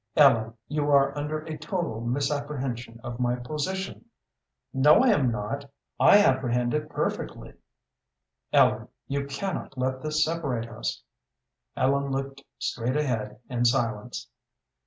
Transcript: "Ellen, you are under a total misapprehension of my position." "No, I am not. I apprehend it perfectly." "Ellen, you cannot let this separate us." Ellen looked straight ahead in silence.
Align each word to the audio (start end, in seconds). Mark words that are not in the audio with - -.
"Ellen, 0.15 0.55
you 0.67 0.89
are 0.89 1.15
under 1.15 1.41
a 1.41 1.59
total 1.59 2.01
misapprehension 2.01 2.99
of 3.03 3.19
my 3.19 3.35
position." 3.35 4.05
"No, 4.73 5.03
I 5.03 5.09
am 5.09 5.29
not. 5.31 5.69
I 5.99 6.17
apprehend 6.23 6.73
it 6.73 6.89
perfectly." 6.89 7.53
"Ellen, 8.51 8.87
you 9.05 9.27
cannot 9.27 9.77
let 9.77 10.01
this 10.01 10.25
separate 10.25 10.67
us." 10.67 11.03
Ellen 11.77 12.09
looked 12.11 12.41
straight 12.57 12.97
ahead 12.97 13.39
in 13.47 13.63
silence. 13.63 14.27